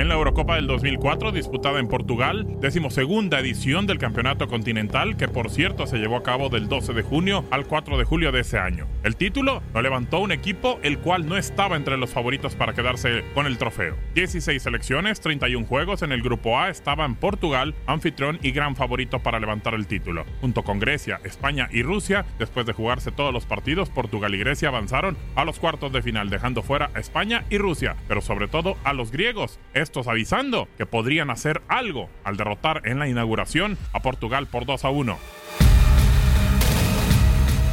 En 0.00 0.08
la 0.08 0.14
Eurocopa 0.14 0.54
del 0.54 0.66
2004, 0.66 1.30
disputada 1.30 1.78
en 1.78 1.86
Portugal, 1.86 2.46
decimosegunda 2.58 3.38
edición 3.38 3.86
del 3.86 3.98
Campeonato 3.98 4.48
Continental, 4.48 5.18
que 5.18 5.28
por 5.28 5.50
cierto 5.50 5.86
se 5.86 5.98
llevó 5.98 6.16
a 6.16 6.22
cabo 6.22 6.48
del 6.48 6.68
12 6.68 6.94
de 6.94 7.02
junio 7.02 7.44
al 7.50 7.66
4 7.66 7.98
de 7.98 8.04
julio 8.04 8.32
de 8.32 8.40
ese 8.40 8.58
año. 8.58 8.86
El 9.02 9.16
título 9.16 9.62
lo 9.74 9.82
levantó 9.82 10.20
un 10.20 10.32
equipo 10.32 10.80
el 10.82 11.00
cual 11.00 11.28
no 11.28 11.36
estaba 11.36 11.76
entre 11.76 11.98
los 11.98 12.14
favoritos 12.14 12.54
para 12.54 12.72
quedarse 12.72 13.24
con 13.34 13.44
el 13.44 13.58
trofeo. 13.58 13.94
16 14.14 14.62
selecciones, 14.62 15.20
31 15.20 15.66
juegos 15.66 16.00
en 16.00 16.12
el 16.12 16.22
grupo 16.22 16.58
A 16.58 16.70
estaban 16.70 17.14
Portugal, 17.16 17.74
anfitrión 17.84 18.38
y 18.42 18.52
gran 18.52 18.76
favorito 18.76 19.18
para 19.18 19.38
levantar 19.38 19.74
el 19.74 19.86
título. 19.86 20.24
Junto 20.40 20.62
con 20.62 20.78
Grecia, 20.78 21.20
España 21.24 21.68
y 21.70 21.82
Rusia, 21.82 22.24
después 22.38 22.64
de 22.64 22.72
jugarse 22.72 23.12
todos 23.12 23.34
los 23.34 23.44
partidos, 23.44 23.90
Portugal 23.90 24.34
y 24.34 24.38
Grecia 24.38 24.68
avanzaron 24.68 25.18
a 25.36 25.44
los 25.44 25.60
cuartos 25.60 25.92
de 25.92 26.00
final, 26.00 26.30
dejando 26.30 26.62
fuera 26.62 26.90
a 26.94 27.00
España 27.00 27.44
y 27.50 27.58
Rusia, 27.58 27.96
pero 28.08 28.22
sobre 28.22 28.48
todo 28.48 28.78
a 28.82 28.94
los 28.94 29.12
griegos 29.12 29.60
estos 29.90 30.06
avisando 30.06 30.68
que 30.78 30.86
podrían 30.86 31.30
hacer 31.30 31.62
algo 31.66 32.08
al 32.22 32.36
derrotar 32.36 32.82
en 32.84 33.00
la 33.00 33.08
inauguración 33.08 33.76
a 33.92 33.98
Portugal 33.98 34.46
por 34.46 34.64
2 34.64 34.84
a 34.84 34.90
1. 34.90 35.18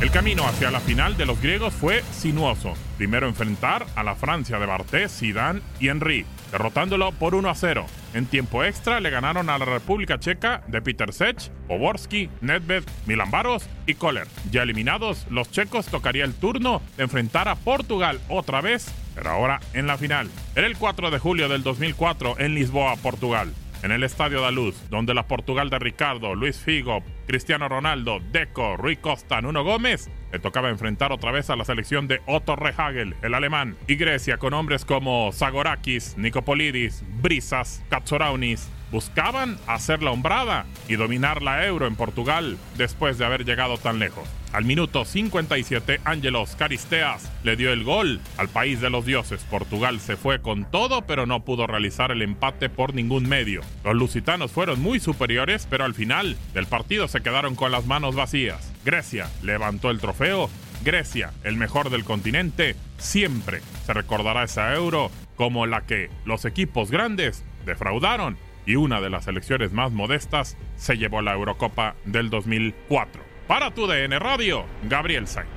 El 0.01 0.09
camino 0.09 0.44
hacia 0.47 0.72
la 0.72 0.79
final 0.79 1.16
de 1.16 1.28
los 1.28 1.39
griegos 1.39 1.75
fue 1.75 2.03
sinuoso. 2.11 2.73
Primero 2.97 3.28
enfrentar 3.28 3.85
a 3.95 4.01
la 4.01 4.16
Francia 4.16 4.57
de 4.57 4.66
Barté, 4.66 5.09
Zidane 5.09 5.61
y 5.79 5.89
Henry, 5.89 6.25
derrotándolo 6.51 7.11
por 7.11 7.35
1 7.35 7.50
a 7.50 7.55
0. 7.55 7.85
En 8.17 8.25
tiempo 8.25 8.63
extra 8.63 9.00
le 9.00 9.11
ganaron 9.11 9.47
a 9.47 9.59
la 9.59 9.66
República 9.66 10.19
Checa 10.19 10.63
de 10.66 10.81
Peter 10.81 11.13
Sech, 11.13 11.51
Poborski, 11.67 12.31
Nedved, 12.41 12.83
Milan 13.05 13.29
Baros 13.29 13.69
y 13.85 13.94
Kohler. 13.94 14.28
Ya 14.50 14.63
eliminados, 14.63 15.28
los 15.29 15.51
checos 15.51 15.85
tocaría 15.85 16.25
el 16.25 16.33
turno 16.33 16.81
de 16.97 17.03
enfrentar 17.03 17.47
a 17.47 17.53
Portugal 17.53 18.19
otra 18.28 18.59
vez, 18.61 18.91
pero 19.13 19.29
ahora 19.29 19.59
en 19.73 19.85
la 19.85 20.00
final. 20.00 20.31
Era 20.55 20.66
el 20.66 20.78
4 20.78 21.11
de 21.11 21.19
julio 21.19 21.47
del 21.47 21.61
2004 21.61 22.39
en 22.39 22.55
Lisboa, 22.55 22.95
Portugal. 22.95 23.53
En 23.84 23.92
el 23.92 24.04
Estadio 24.04 24.42
da 24.42 24.50
Luz, 24.50 24.76
donde 24.90 25.14
la 25.14 25.28
Portugal 25.28 25.70
de 25.70 25.78
Ricardo, 25.78 26.34
Luis 26.34 26.58
Figo, 26.58 27.04
Cristiano 27.28 27.70
Ronaldo, 27.70 28.20
Deco, 28.32 28.76
Rui 28.76 28.98
Costa, 28.98 29.40
Nuno 29.40 29.64
Gómez, 29.64 30.10
le 30.32 30.40
tocaba 30.40 30.70
enfrentar 30.70 31.12
otra 31.12 31.32
vez 31.32 31.50
a 31.50 31.56
la 31.56 31.64
selección 31.64 32.08
de 32.08 32.22
Otto 32.26 32.56
Rehagel, 32.56 33.16
el 33.22 33.36
alemán, 33.36 33.78
y 33.88 33.96
Grecia 33.96 34.38
con 34.38 34.54
hombres 34.54 34.84
como 34.84 35.32
Zagorakis, 35.32 36.18
Nicopolidis, 36.18 37.04
Brisas, 37.22 37.84
Katsourounis, 37.90 38.68
buscaban 38.92 39.58
hacer 39.68 40.03
la 40.03 40.12
hombrada 40.12 40.66
y 40.88 40.96
dominar 40.96 41.42
la 41.42 41.66
euro 41.66 41.88
en 41.88 41.96
Portugal 41.96 42.58
después 42.78 43.18
de 43.18 43.25
haber 43.25 43.46
llegado 43.46 43.78
tan 43.78 44.00
lejos. 44.00 44.28
Al 44.53 44.64
minuto 44.64 45.03
57, 45.03 46.00
Ángelos 46.06 46.56
Caristeas 46.56 47.31
le 47.44 47.58
dio 47.58 47.74
el 47.74 47.84
gol 47.84 48.22
al 48.38 48.47
país 48.47 48.80
de 48.80 48.90
los 48.90 49.06
dioses. 49.06 49.44
Portugal 49.50 50.00
se 50.00 50.16
fue 50.16 50.42
con 50.42 50.66
todo, 50.72 51.02
pero 51.02 51.26
no 51.26 51.44
pudo 51.44 51.68
realizar 51.68 52.12
el 52.12 52.22
empate 52.22 52.70
por 52.70 52.94
ningún 52.94 53.28
medio. 53.28 53.62
Los 53.84 53.96
lusitanos 53.96 54.52
fueron 54.52 54.81
muy 54.81 55.00
superiores, 55.00 55.68
pero 55.70 55.84
al 55.84 55.94
final 55.94 56.38
del 56.53 56.66
partido 56.66 57.08
se 57.08 57.22
quedaron 57.22 57.56
con 57.56 57.72
las 57.72 57.86
manos 57.86 58.16
vacías. 58.16 58.74
Grecia 58.86 59.30
levantó 59.44 59.92
el 59.92 60.00
trofeo. 60.00 60.50
Grecia, 60.84 61.34
el 61.44 61.58
mejor 61.58 61.90
del 61.90 62.06
continente, 62.06 62.76
siempre 62.97 63.62
se 63.86 63.94
recordará 63.94 64.44
esa 64.44 64.74
euro 64.74 65.12
como 65.36 65.66
la 65.66 65.81
que 65.81 66.09
los 66.26 66.46
equipos 66.46 66.90
grandes 66.90 67.44
defraudaron 67.66 68.38
y 68.67 68.75
una 68.75 69.01
de 69.01 69.09
las 69.09 69.23
selecciones 69.23 69.72
más 69.72 69.91
modestas 69.91 70.57
se 70.75 70.97
llevó 70.97 71.23
la 71.23 71.33
Eurocopa 71.33 71.95
del 72.05 72.29
2004. 72.29 73.23
Para 73.47 73.73
tu 73.73 73.88
DN 73.88 74.19
Radio, 74.19 74.66
Gabriel 74.83 75.25
Sainz. 75.25 75.56